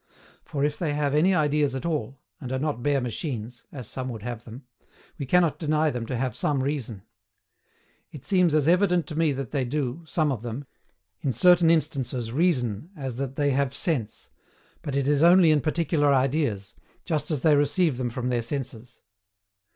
[0.43, 4.09] For, if they have any ideas at all, and are not bare machines (as some
[4.09, 4.63] would have them),
[5.19, 7.03] we cannot deny them to have some reason.
[8.11, 10.65] It seems as evident to me that they do, some of them,
[11.19, 14.31] in certain instances reason as that they have sense;
[14.81, 16.73] but it is only in particular ideas,
[17.05, 19.01] just as they receive them from their senses.